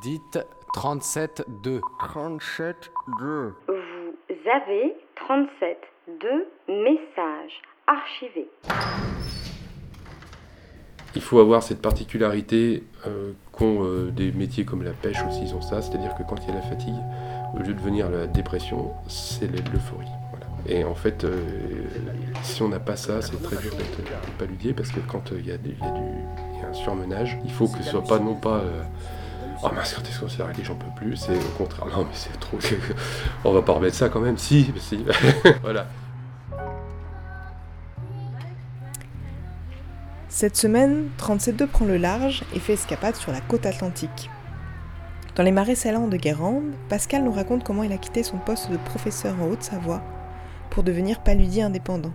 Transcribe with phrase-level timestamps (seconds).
[0.00, 0.38] Dites
[0.74, 1.80] 37-2.
[2.00, 3.52] 37-2.
[3.68, 4.94] Vous avez
[5.28, 8.48] 37-2 messages archivés.
[11.14, 15.54] Il faut avoir cette particularité euh, qu'ont euh, des métiers comme la pêche aussi, ils
[15.54, 16.94] ont ça, c'est-à-dire que quand il y a la fatigue,
[17.54, 20.08] au lieu de venir la dépression, c'est l'euphorie.
[20.30, 20.46] Voilà.
[20.66, 21.40] Et en fait, euh,
[22.42, 25.58] si on n'a pas ça, c'est très dur d'être paludier parce que quand y, y
[25.62, 28.62] il y a un surmenage, il faut que ce soit pas non pas.
[29.66, 31.16] Oh mince, quand est-ce qu'on s'est arrêté, j'en peux plus.
[31.16, 32.58] C'est au contraire, non mais c'est trop.
[33.44, 34.36] on va pas remettre ça quand même.
[34.36, 35.04] Si, si.
[35.62, 35.86] voilà.
[40.28, 44.28] Cette semaine, 37.2 prend le large et fait escapade sur la côte atlantique.
[45.34, 48.70] Dans les marais salants de Guérande, Pascal nous raconte comment il a quitté son poste
[48.70, 50.02] de professeur en Haute-Savoie
[50.70, 52.12] pour devenir paludier indépendant.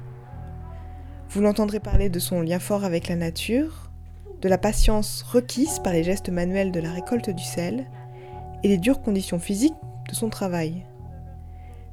[1.29, 3.88] Vous l'entendrez parler de son lien fort avec la nature,
[4.41, 7.85] de la patience requise par les gestes manuels de la récolte du sel
[8.63, 9.73] et les dures conditions physiques
[10.07, 10.85] de son travail.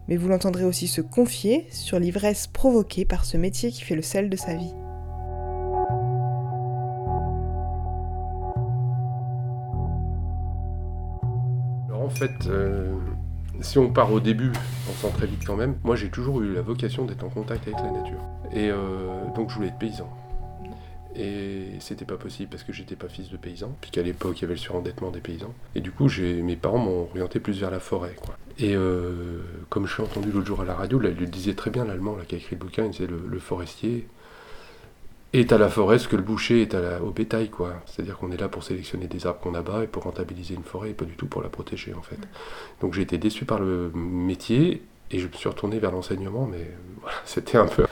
[0.08, 4.03] Mais vous l'entendrez aussi se confier sur l'ivresse provoquée par ce métier qui fait le
[4.03, 4.75] sel de sa vie.
[11.88, 12.94] Alors en fait, euh,
[13.60, 14.53] si on part au début,
[14.88, 15.75] on sent très vite quand même.
[15.83, 18.20] Moi j'ai toujours eu la vocation d'être en contact avec la nature.
[18.53, 20.08] Et euh, donc je voulais être paysan.
[21.19, 24.42] Et c'était pas possible parce que j'étais pas fils de paysan, puis qu'à l'époque il
[24.42, 25.55] y avait le surendettement des paysans.
[25.75, 28.14] Et du coup, mes parents m'ont orienté plus vers la forêt.
[28.20, 28.36] Quoi.
[28.59, 31.55] Et euh, comme je l'ai entendu l'autre jour à la radio, là, il le disait
[31.55, 34.06] très bien l'allemand là, qui a écrit le bouquin, il disait le, le forestier
[35.33, 37.50] est à la forêt ce que le boucher est à la- au bétail.
[37.50, 37.75] quoi.
[37.87, 40.91] C'est-à-dire qu'on est là pour sélectionner des arbres qu'on abat et pour rentabiliser une forêt
[40.91, 42.19] et pas du tout pour la protéger en fait.
[42.81, 46.71] Donc j'ai été déçu par le métier et je me suis retourné vers l'enseignement, mais
[47.01, 47.87] voilà, c'était un peu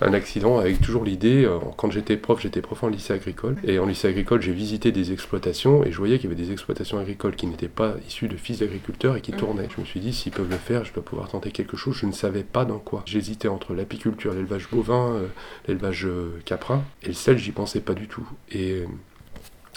[0.00, 3.78] un accident avec toujours l'idée, euh, quand j'étais prof, j'étais prof en lycée agricole, et
[3.78, 6.98] en lycée agricole j'ai visité des exploitations et je voyais qu'il y avait des exploitations
[6.98, 9.68] agricoles qui n'étaient pas issues de fils d'agriculteurs et qui tournaient.
[9.74, 12.06] Je me suis dit, s'ils peuvent le faire, je dois pouvoir tenter quelque chose, je
[12.06, 13.02] ne savais pas dans quoi.
[13.06, 15.26] J'hésitais entre l'apiculture, l'élevage bovin, euh,
[15.68, 18.26] l'élevage euh, caprin, et le sel, j'y pensais pas du tout.
[18.52, 18.82] Et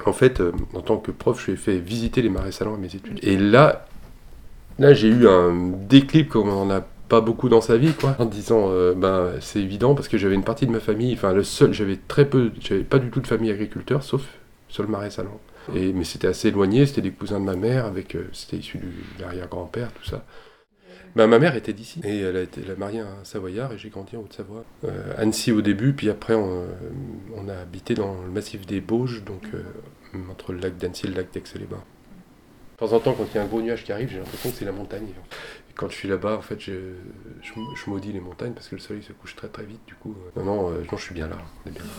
[0.06, 0.42] en fait,
[0.74, 3.20] en tant que prof, je lui ai fait visiter les marais salants à mes études.
[3.24, 3.87] Et là,
[4.80, 8.16] là j'ai eu un déclic comme on en a pas beaucoup dans sa vie, quoi,
[8.20, 11.34] en disant, euh, ben, c'est évident parce que j'avais une partie de ma famille, enfin,
[11.34, 14.24] le seul, j'avais très peu, j'avais pas du tout de famille agriculteur, sauf
[14.70, 15.40] sur le marais salant.
[15.76, 18.78] Et, mais c'était assez éloigné, c'était des cousins de ma mère, avec, euh, c'était issu
[18.78, 20.26] du l'arrière-grand-père, tout ça.
[21.16, 23.78] Ben, ma mère était d'ici, et elle a été elle a marié un Savoyard, et
[23.78, 24.66] j'ai grandi en Haute-Savoie.
[24.84, 26.68] Euh, Annecy au début, puis après, on,
[27.48, 29.44] a habité dans le massif des Bauges, donc
[30.30, 31.84] entre le lac d'Annecy et le lac d'Aix-les-Bains.
[32.80, 34.52] De temps en temps, quand il y a un gros nuage qui arrive, j'ai l'impression
[34.52, 35.08] que c'est la montagne.
[35.08, 36.74] Et quand je suis là-bas, en fait, je,
[37.42, 39.80] je, je maudis les montagnes parce que le soleil se couche très très vite.
[39.88, 41.38] Du coup, euh, non, non, euh, non, je suis bien là.
[41.66, 41.90] On est bien là.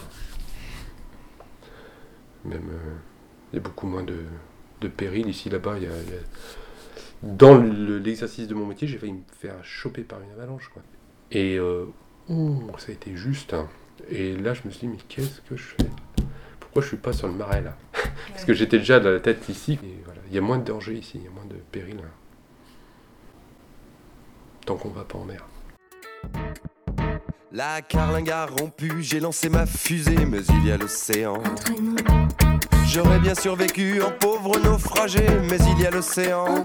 [2.44, 2.94] Même, euh,
[3.52, 4.18] il y a beaucoup moins de,
[4.80, 5.78] de périls ici, là-bas.
[5.78, 6.20] il y a- il y a-
[7.34, 10.70] Dans le- l'exercice de mon métier, j'ai failli me faire choper par une avalanche.
[10.72, 10.82] Quoi.
[11.32, 11.86] Et euh,
[12.78, 13.52] ça a été juste.
[13.52, 13.68] hein.
[14.10, 15.90] Et là, je me suis dit, mais qu'est-ce que je fais?
[16.60, 17.76] Pourquoi je suis pas sur le marais là?
[18.28, 19.72] Parce que j'étais déjà dans la tête ici.
[19.82, 21.96] Et voilà, il y a moins de danger ici, il y a moins de péril.
[22.04, 22.10] hein.
[24.66, 25.46] Tant qu'on va pas en mer.
[27.50, 31.42] La carlingue a rompu, j'ai lancé ma fusée, mais il y a l'océan.
[32.86, 36.64] J'aurais bien survécu en pauvre naufragé, mais il y a l'océan.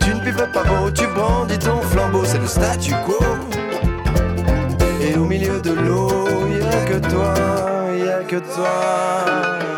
[0.00, 3.18] Tu ne piperais pas beau, tu brandis ton flambeau, c'est le statu quo.
[5.00, 6.08] Et au milieu de l'eau,
[6.48, 7.34] y a que toi,
[7.96, 9.73] y a que toi.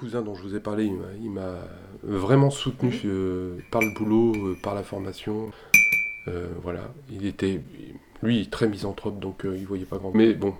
[0.00, 0.90] Cousin dont je vous ai parlé,
[1.22, 1.64] il m'a-
[2.02, 5.50] vraiment soutenu euh, par le boulot, euh, par la formation.
[6.28, 7.60] Euh, voilà, il était,
[8.22, 10.12] lui, très misanthrope, donc il voyait pas grand.
[10.14, 10.54] Mais bon,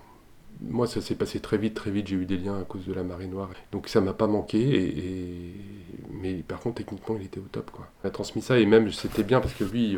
[0.63, 2.09] moi, ça s'est passé très vite, très vite.
[2.09, 4.59] J'ai eu des liens à cause de la marée noire, donc ça m'a pas manqué.
[4.61, 5.55] Et, et-
[6.23, 7.89] mais par contre, techniquement, il était au top, quoi.
[8.05, 9.97] Il a transmis ça et même c'était bien parce que lui.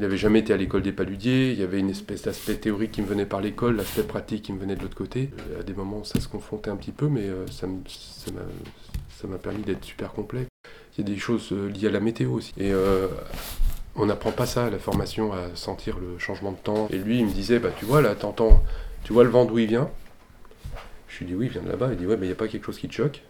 [0.00, 2.92] Il n'avait jamais été à l'école des paludiers, il y avait une espèce d'aspect théorique
[2.92, 5.28] qui me venait par l'école, l'aspect pratique qui me venait de l'autre côté.
[5.50, 7.66] Euh, À des moments, ça se confrontait un petit peu, mais euh, ça
[9.26, 10.46] m'a permis d'être super complet.
[10.96, 12.54] Il y a des choses euh, liées à la météo aussi.
[12.58, 12.72] Et
[13.94, 16.88] on n'apprend pas ça à la formation, à sentir le changement de temps.
[16.90, 18.62] Et lui, il me disait, bah tu vois là, t'entends,
[19.04, 19.90] tu vois le vent d'où il vient?
[21.08, 21.90] Je lui dis oui, il vient de là-bas.
[21.92, 23.20] Il dit ouais, mais il n'y a pas quelque chose qui te choque?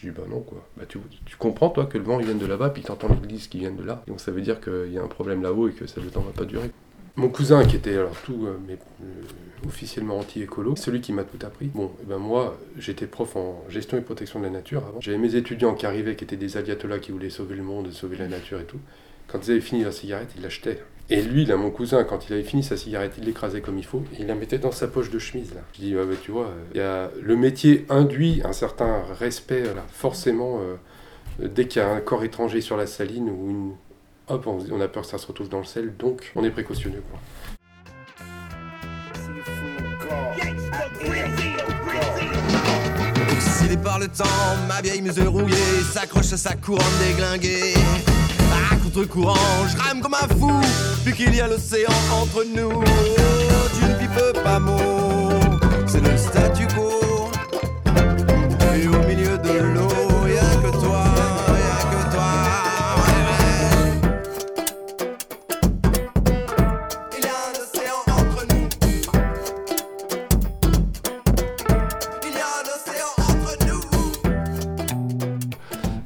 [0.00, 0.66] Je dis bah non quoi.
[0.76, 0.98] Bah tu,
[1.38, 3.82] comprends toi que le vent il vient de là-bas puis t'entends l'église qui vient de
[3.82, 4.02] là.
[4.06, 6.20] Donc ça veut dire qu'il y a un problème là-haut et que ça le temps
[6.22, 6.70] va pas durer.
[7.16, 8.56] Mon cousin qui était alors tout euh,
[9.02, 11.66] euh, officiellement anti-écolo, celui qui m'a tout appris.
[11.66, 15.00] Bon, eh ben moi, j'étais prof en gestion et protection de la nature avant.
[15.00, 18.16] J'avais mes étudiants qui arrivaient, qui étaient des ayatollahs qui voulaient sauver le monde, sauver
[18.16, 18.78] la nature et tout.
[19.30, 20.82] Quand ils avaient fini leur cigarette, ils l'achetaient.
[21.08, 23.84] Et lui, là, mon cousin, quand il avait fini sa cigarette, il l'écrasait comme il
[23.84, 25.54] faut, et il la mettait dans sa poche de chemise.
[25.54, 25.60] Là.
[25.74, 29.62] Je dis, ouais, bah, tu vois, euh, y a, le métier induit un certain respect,
[29.62, 33.72] là, forcément, euh, dès qu'il y a un corps étranger sur la saline ou une.
[34.28, 37.02] Hop, on, a peur que ça se retrouve dans le sel, donc on est précautionneux.
[43.82, 44.24] Par le temps,
[44.68, 45.56] ma vieille rouillée
[45.90, 47.74] s'accroche à sa couronne déglinguée.
[48.82, 50.50] Contre-courant, je rame comme un fou,
[51.04, 52.82] vu qu'il y a l'océan entre nous.
[53.78, 54.78] Tu ne pipes pas mot,
[55.86, 57.09] c'est le statu quo.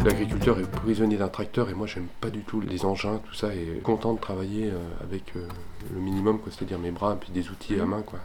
[0.05, 3.55] L'agriculteur est prisonnier d'un tracteur et moi j'aime pas du tout les engins, tout ça,
[3.55, 5.47] et content de travailler euh, avec euh,
[5.95, 8.03] le minimum, quoi, c'est-à-dire mes bras et puis des outils à main.
[8.03, 8.19] Quoi.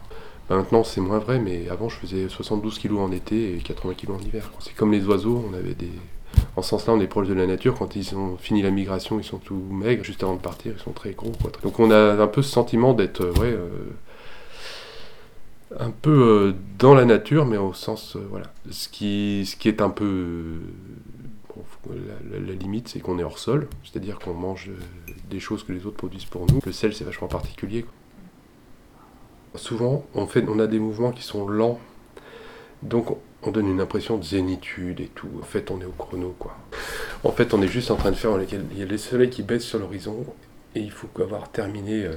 [0.50, 4.10] Maintenant c'est moins vrai, mais avant je faisais 72 kg en été et 80 kg
[4.10, 4.50] en hiver.
[4.58, 5.90] C'est comme les oiseaux, on avait des.
[6.56, 7.74] En ce sens-là, on est proche de la nature.
[7.78, 10.04] Quand ils ont fini la migration, ils sont tout maigres.
[10.04, 11.32] Juste avant de partir, ils sont très gros.
[11.40, 11.50] Quoi.
[11.62, 13.68] Donc on a un peu ce sentiment d'être, euh, ouais, euh,
[15.78, 18.52] un peu dans la nature, mais au sens, euh, voilà.
[18.70, 20.58] Ce qui, ce qui est un peu
[22.30, 25.86] la, limite, c'est qu'on est hors sol, c'est-à-dire qu'on mange euh, des choses que les
[25.86, 26.60] autres produisent pour nous.
[26.64, 27.84] Le sel, c'est vachement particulier.
[29.54, 31.80] Souvent, on, fait, on a des mouvements qui sont lents,
[32.82, 35.28] donc on donne une impression de zénitude et tout.
[35.40, 36.56] En fait, on est au chrono, quoi.
[37.24, 38.30] En fait, on est juste en train de faire.
[38.40, 40.24] Il y a le soleil qui baisse sur l'horizon
[40.74, 42.04] et il faut avoir terminé.
[42.04, 42.12] euh,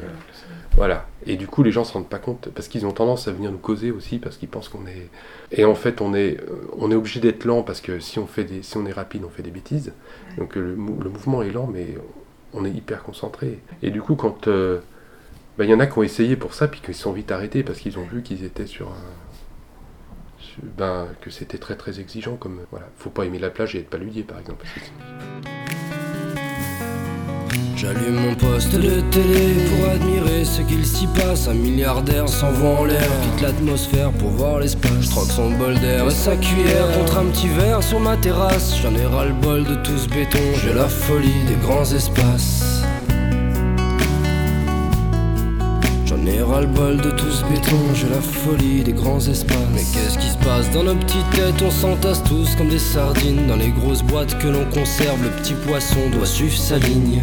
[0.75, 1.07] voilà.
[1.25, 3.51] Et du coup, les gens se rendent pas compte parce qu'ils ont tendance à venir
[3.51, 5.09] nous causer aussi parce qu'ils pensent qu'on est.
[5.51, 8.27] Et en fait, on est, euh, on est obligé d'être lent parce que si on
[8.27, 9.93] fait des, si on est rapide, on fait des bêtises.
[10.37, 11.95] Donc le, mou- le mouvement est lent, mais
[12.53, 13.59] on est hyper concentré.
[13.81, 14.79] Et du coup, quand euh,
[15.57, 17.63] bah, il y en a qui ont essayé pour ça, puis qui sont vite arrêtés
[17.63, 18.95] parce qu'ils ont vu qu'ils étaient sur un.
[20.37, 23.79] sur- Ben, que c'était très très exigeant comme voilà faut pas aimer la plage et
[23.79, 25.62] être paludier par exemple parce que
[27.83, 31.49] J'allume mon poste de télé pour admirer ce qu'il s'y passe.
[31.49, 35.09] Un milliardaire s'envoie en l'air, quitte l'atmosphère pour voir l'espace.
[35.09, 38.77] Troque son bol d'air et sa cuillère contre un petit verre sur ma terrasse.
[38.81, 42.83] J'en ai ras le bol de tout ce béton, j'ai la folie des grands espaces.
[46.05, 49.57] J'en ai ras le bol de tout ce béton, j'ai la folie des grands espaces.
[49.73, 51.61] Mais qu'est-ce qui se passe dans nos petites têtes?
[51.61, 55.21] On s'entasse tous comme des sardines dans les grosses boîtes que l'on conserve.
[55.21, 57.21] Le petit poisson doit suivre sa ligne.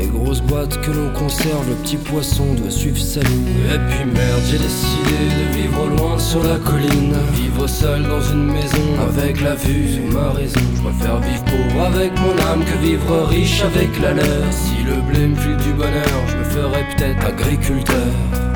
[0.00, 3.48] Les grosses boîtes que l'on conserve, le petit poisson doit suivre sa ligne.
[3.74, 7.14] Et puis merde, j'ai décidé de vivre loin sur la colline.
[7.32, 10.60] Vivre seul dans une maison avec la vue sur ma raison.
[10.76, 14.52] Je préfère vivre pauvre avec mon âme que vivre riche avec la leur.
[14.52, 18.49] Si le blé me file du bonheur, je me ferais peut-être agriculteur.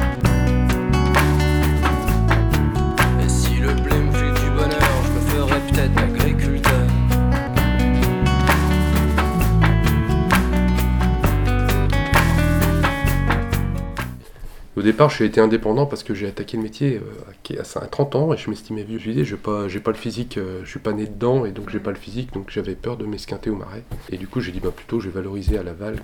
[14.85, 18.33] Départ, j'ai été indépendant parce que j'ai attaqué le métier euh, à à 30 ans
[18.33, 18.99] et je m'estimais vieux.
[18.99, 21.71] Je disais, j'ai pas, pas le physique, euh, je suis pas né dedans et donc
[21.71, 23.83] j'ai pas le physique, donc j'avais peur de m'esquinter au marais.
[24.11, 25.97] Et du coup, j'ai dit, bah plutôt, je vais valoriser à Laval.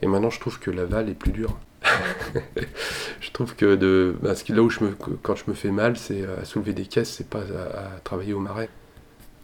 [0.00, 1.58] Et maintenant, je trouve que Laval est plus dur.
[3.20, 6.24] je trouve que de, bah, là où je me, quand je me fais mal, c'est
[6.40, 8.68] à soulever des caisses, c'est pas à, à travailler au marais.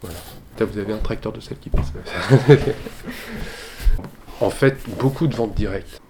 [0.01, 0.17] Voilà.
[0.59, 1.91] Là, vous avez un tracteur de sel qui passe.
[4.41, 6.01] en fait, beaucoup de ventes directes.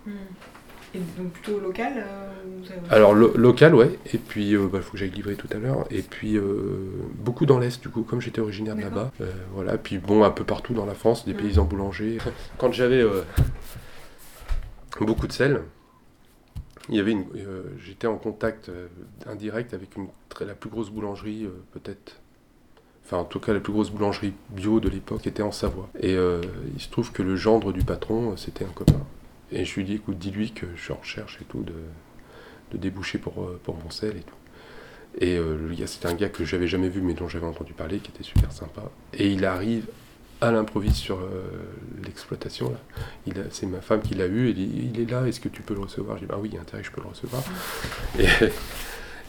[1.19, 2.29] Donc plutôt local euh,
[2.87, 3.99] avez- Alors lo- local, ouais.
[4.13, 5.85] Et puis, il faut que j'aille livrer tout à l'heure.
[5.91, 6.43] Et puis, euh,
[7.15, 9.11] beaucoup dans l'Est, du coup, comme j'étais originaire de là-bas.
[9.21, 9.77] Euh, voilà.
[9.77, 12.17] Puis, bon, un peu partout dans la France, des paysans boulangers.
[12.57, 13.21] Quand j'avais euh,
[15.01, 15.61] beaucoup de sel,
[16.89, 18.87] il y avait une, euh, j'étais en contact euh,
[19.27, 20.07] indirect avec une
[20.41, 22.15] la plus grosse boulangerie, euh, peut-être.
[23.05, 25.89] Enfin, en tout cas, la plus grosse boulangerie bio de l'époque était en Savoie.
[25.99, 26.41] Et euh,
[26.75, 29.01] il se trouve que le gendre du patron, euh, c'était un copain.
[29.51, 31.73] Et je lui dis, écoute, dis-lui que je suis en recherche et tout de,
[32.71, 34.35] de déboucher pour, euh, pour mon sel et tout.
[35.19, 37.73] Et euh, le gars, c'était un gars que j'avais jamais vu, mais dont j'avais entendu
[37.73, 38.83] parler, qui était super sympa.
[39.13, 39.87] Et il arrive
[40.39, 41.41] à l'improviste sur euh,
[42.05, 42.71] l'exploitation.
[42.71, 43.41] là.
[43.49, 45.73] C'est ma femme qui l'a eu, et il, il est là, est-ce que tu peux
[45.73, 46.17] le recevoir?
[46.17, 47.43] Je dis, bah oui, il y a intérêt, je peux le recevoir.
[48.19, 48.25] Et,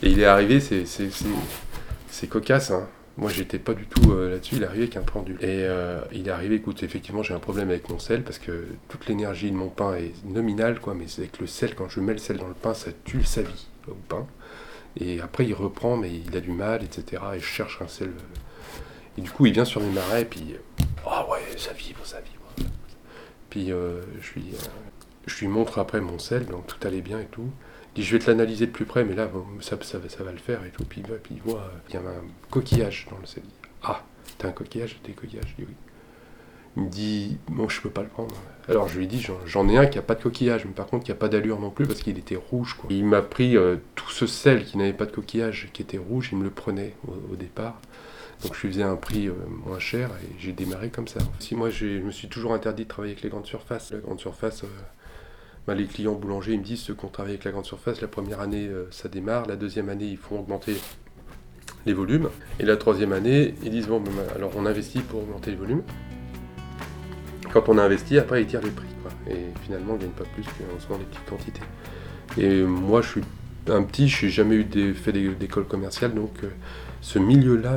[0.06, 2.86] et il est arrivé, c'est cocasse, hein.
[3.20, 4.56] Moi, j'étais pas du tout euh, là-dessus.
[4.56, 5.36] Il est arrivé avec un pendule.
[5.42, 8.66] Et euh, il est arrivé, écoute, effectivement, j'ai un problème avec mon sel parce que
[8.88, 10.94] toute l'énergie de mon pain est nominale, quoi.
[10.94, 13.42] Mais avec le sel, quand je mets le sel dans le pain, ça tue sa
[13.42, 14.26] vie au pain.
[14.98, 17.22] Et après, il reprend, mais il a du mal, etc.
[17.34, 18.08] Et je cherche un sel.
[18.08, 20.56] euh, Et du coup, il vient sur mes marais, puis.
[21.06, 22.70] Ah ouais, ça vibre, ça vibre.
[23.50, 24.44] Puis je, lui,
[25.26, 27.50] je lui montre après mon sel, donc tout allait bien et tout.
[27.94, 29.28] Dit, je vais te l'analyser de plus près, mais là,
[29.60, 30.84] ça, ça, va- le faire et tout.
[30.84, 31.56] Puis, bah, puis il euh,
[31.92, 33.42] y a un coquillage dans le dit,
[33.82, 34.04] ah,
[34.38, 35.74] t'as un coquillage T'as des coquillages Je dis oui.
[36.76, 38.34] Il me dit, bon, je peux pas le prendre.
[38.68, 40.86] Alors je lui ai dit, j'en- ai un qui a pas de coquillage, mais par
[40.86, 42.74] contre qui a pas d'allure non plus parce qu'il était rouge.
[42.74, 42.88] Quoi.
[42.92, 46.28] Il m'a pris euh, tout ce sel qui n'avait pas de coquillage, qui était rouge,
[46.30, 47.80] il me le prenait au, départ.
[48.42, 49.34] Donc je lui faisais un prix euh,
[49.66, 51.18] moins cher et j'ai démarré comme ça.
[51.40, 53.92] Si moi je me suis toujours interdit de travailler avec les grandes surfaces.
[55.70, 58.00] Bah, les clients boulangers ils me disent ceux qui ont travaillé avec la grande surface,
[58.00, 60.74] la première année euh, ça démarre, la deuxième année ils font augmenter
[61.86, 65.52] les volumes et la troisième année ils disent bon ben, alors on investit pour augmenter
[65.52, 65.82] les volumes.
[67.52, 68.88] Quand on a investi, après ils tirent les prix.
[69.28, 71.62] Et finalement on gagne pas plus qu'en vend des petites quantités.
[72.36, 73.22] Et moi je suis
[73.68, 76.48] un petit, je n'ai jamais eu fait d'école commerciale, donc euh,
[77.00, 77.76] ce milieu-là,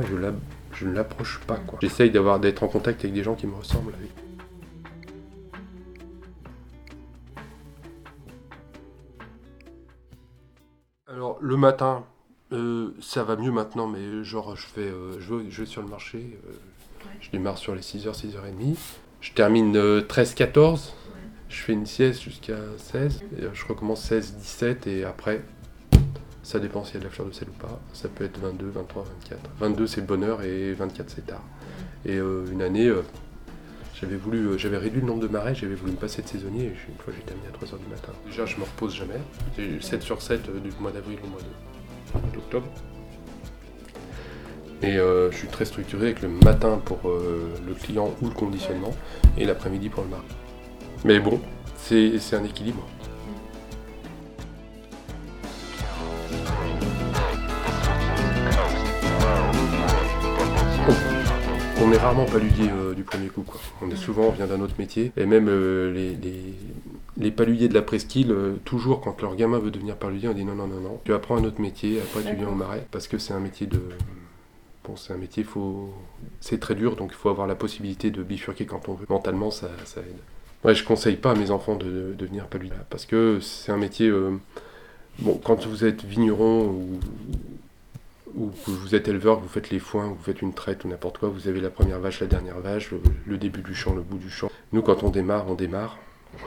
[0.72, 1.60] je, ne l'approche pas.
[1.80, 3.92] J'essaye d'être en contact avec des gens qui me ressemblent.
[11.14, 12.02] Alors le matin,
[12.50, 15.80] euh, ça va mieux maintenant, mais genre je fais, euh, je, vais, je vais sur
[15.80, 16.52] le marché, euh,
[17.20, 18.76] je démarre sur les 6h, 6h30,
[19.20, 20.90] je termine euh, 13-14,
[21.48, 25.44] je fais une sieste jusqu'à 16, et, euh, je recommence 16-17 et après,
[26.42, 28.40] ça dépend s'il y a de la fleur de sel ou pas, ça peut être
[28.40, 29.50] 22, 23, 24.
[29.60, 31.44] 22 c'est le bonheur et 24 c'est tard.
[32.04, 33.02] Et euh, une année, euh,
[34.00, 36.64] j'avais voulu, euh, j'avais réduit le nombre de marais, j'avais voulu me passer de saisonnier,
[36.64, 38.12] et une fois j'ai terminé à 3h du matin.
[38.26, 39.20] Déjà je me repose jamais,
[39.56, 41.40] j'ai 7 sur 7 euh, du mois d'avril au mois
[42.32, 42.66] d'octobre.
[44.82, 48.94] Et euh, je suis très structuré avec le matin pour le client ou le conditionnement
[49.38, 50.22] et l'après-midi pour le marais.
[51.04, 51.40] Mais bon,
[51.76, 52.86] c'est un équilibre.
[62.04, 63.42] Rarement paludier euh, du premier coup.
[63.42, 63.60] Quoi.
[63.82, 65.10] On est souvent, on vient d'un autre métier.
[65.16, 66.54] Et même euh, les, les,
[67.16, 70.44] les paludiers de la presqu'île, euh, toujours quand leur gamin veut devenir paludier, on dit
[70.44, 71.00] non, non, non, non.
[71.04, 72.86] Tu apprends un autre métier, après tu viens au marais.
[72.90, 73.80] Parce que c'est un métier de.
[74.86, 75.94] Bon, c'est un métier, faut...
[76.40, 79.06] c'est très dur, donc il faut avoir la possibilité de bifurquer quand on veut.
[79.08, 80.18] Mentalement, ça, ça aide.
[80.62, 82.76] Ouais, je conseille pas à mes enfants de, de devenir paludier.
[82.90, 84.12] Parce que c'est un métier.
[85.20, 87.00] Bon, quand vous êtes vigneron ou,
[88.36, 90.88] ou que vous êtes éleveur, que vous faites les foins, vous faites une traite ou
[90.88, 92.92] n'importe quoi, vous avez la première vache, la dernière vache,
[93.26, 94.50] le, début du champ, le bout du champ.
[94.72, 95.98] Nous, quand on démarre, on démarre.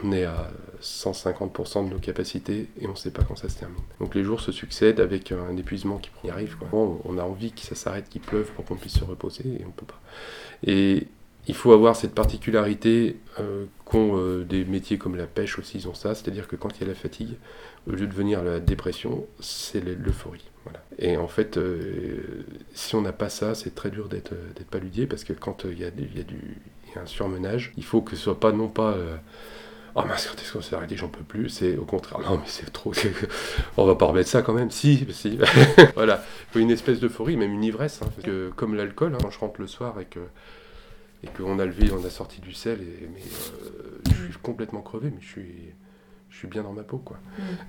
[0.04, 0.52] On est à
[0.82, 3.80] 150% de nos capacités et on ne sait pas quand ça se termine.
[4.02, 6.58] Donc les jours se succèdent avec un épuisement qui arrive.
[6.74, 9.72] On a envie que ça s'arrête, qu'il pleuve pour qu'on puisse se reposer et on
[9.72, 10.02] peut pas.
[10.66, 11.08] Et
[11.48, 15.88] il faut avoir cette particularité euh, qu'ont euh, des métiers comme la pêche aussi, ils
[15.88, 17.36] ont ça, c'est-à-dire que quand il y a la fatigue,
[17.88, 20.50] au lieu de venir la dépression, c'est l'euphorie.
[20.66, 20.84] Voilà.
[21.00, 24.34] Et en fait, euh, si on n'a pas ça, c'est très dur d'être
[24.70, 28.16] paludier parce que quand il y, a du y a un surmenage, il faut que
[28.16, 29.16] ce soit pas non pas euh,
[29.96, 31.50] Oh mince, quand est-ce qu'on s'est arrêté, j'en peux plus.
[31.50, 32.94] C'est au contraire, non mais c'est trop.
[33.78, 34.70] On va pas remettre ça quand même.
[34.70, 35.40] Si, si.
[35.96, 36.24] voilà.
[36.50, 38.02] Il faut une espèce d'euphorie, même une ivresse.
[38.04, 40.20] hein, parce que comme l'alcool, hein, quand je rentre le soir et que
[41.24, 44.82] et qu'on a levé, on a sorti du sel, et, mais euh, je suis complètement
[44.82, 45.56] crevé, mais je suis,
[46.30, 47.18] je suis bien dans ma peau, quoi.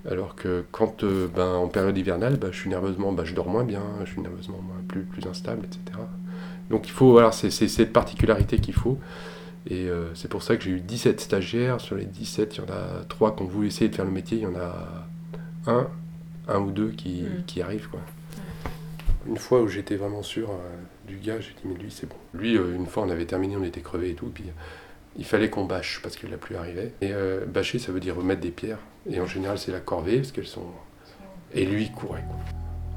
[0.09, 3.49] Alors que quand, euh, ben, en période hivernale, ben, je suis nerveusement, ben, je dors
[3.49, 5.99] moins bien, je suis nerveusement moins, plus, plus instable, etc.
[6.69, 8.99] Donc il faut, voilà, c'est cette particularité qu'il faut.
[9.67, 11.81] Et euh, c'est pour ça que j'ai eu 17 stagiaires.
[11.81, 14.11] Sur les 17, il y en a 3 qui ont voulu essayer de faire le
[14.11, 14.37] métier.
[14.37, 15.07] Il y en a
[15.67, 15.87] un,
[16.47, 17.43] un ou deux qui, Mm.
[17.45, 17.99] qui arrivent, quoi.
[19.27, 20.53] Une fois où j'étais vraiment sûr euh,
[21.09, 22.15] du gars, j'ai dit mais lui c'est bon.
[22.33, 24.45] Lui, euh, une fois on avait terminé, on était crevé et tout, puis
[25.17, 26.93] il fallait qu'on bâche parce que la pluie arrivait.
[27.01, 28.79] Et euh, bâcher ça veut dire remettre des pierres.
[29.09, 30.67] Et en général c'est la corvée parce qu'elles sont...
[31.53, 32.23] Et lui courait.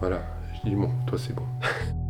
[0.01, 0.23] Voilà,
[0.55, 1.47] je dis bon, toi c'est bon.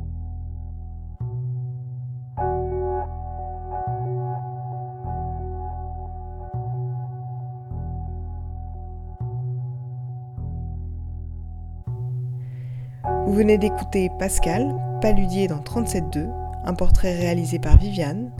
[13.33, 16.31] Vous venez d'écouter Pascal, paludier dans 37.2,
[16.67, 18.31] un portrait réalisé par Viviane.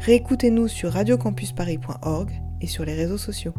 [0.00, 3.54] Réécoutez-nous sur radiocampusparis.org et sur les réseaux sociaux.